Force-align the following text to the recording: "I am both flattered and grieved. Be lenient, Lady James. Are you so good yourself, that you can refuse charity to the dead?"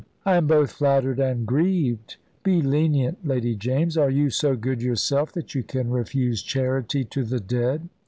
"I 0.25 0.37
am 0.37 0.47
both 0.47 0.71
flattered 0.71 1.19
and 1.19 1.45
grieved. 1.45 2.17
Be 2.41 2.63
lenient, 2.63 3.19
Lady 3.23 3.53
James. 3.55 3.95
Are 3.99 4.09
you 4.09 4.31
so 4.31 4.55
good 4.55 4.81
yourself, 4.81 5.31
that 5.33 5.53
you 5.53 5.61
can 5.61 5.91
refuse 5.91 6.41
charity 6.41 7.03
to 7.05 7.23
the 7.23 7.39
dead?" 7.39 7.87